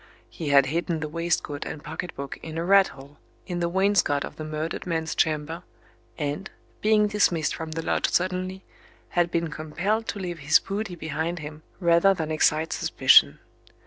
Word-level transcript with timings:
He 0.31 0.49
had 0.49 0.65
hidden 0.65 0.99
the 0.99 1.07
waistcoat 1.07 1.63
and 1.63 1.83
pocket 1.83 2.15
book 2.15 2.39
in 2.41 2.57
a 2.57 2.65
rat 2.65 2.87
hole 2.87 3.17
in 3.45 3.59
the 3.59 3.69
wainscot 3.69 4.25
of 4.25 4.35
the 4.37 4.43
Page 4.43 4.49
198 4.53 4.59
murdered 4.59 4.87
man's 4.89 5.13
chamber, 5.13 5.61
and, 6.17 6.49
being 6.81 7.05
dismissed 7.05 7.53
from 7.53 7.73
the 7.73 7.85
lodge 7.85 8.09
suddenly, 8.09 8.63
had 9.09 9.29
been 9.29 9.51
compelled 9.51 10.07
to 10.07 10.17
leave 10.17 10.39
his 10.39 10.57
booty 10.57 10.95
behind 10.95 11.37
him 11.37 11.61
rather 11.79 12.15
than 12.15 12.31
excite 12.31 12.73
suspicion. 12.73 13.37